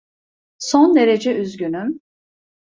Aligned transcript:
Son 0.59 0.95
derece 0.95 1.33
üzgünüm. 1.35 1.99